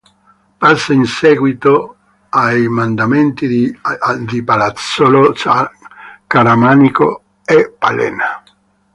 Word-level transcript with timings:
Passa 0.61 0.93
in 0.93 1.05
seguito 1.05 1.95
ai 2.29 2.67
mandamenti 2.67 3.45
di 3.47 3.79
Palazzolo, 4.43 5.31
Caramanico 6.25 7.23
e 7.45 7.71
Palena. 7.77 8.41